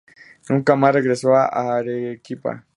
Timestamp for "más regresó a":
0.75-1.45